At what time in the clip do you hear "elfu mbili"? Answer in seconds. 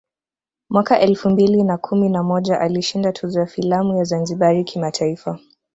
0.99-1.63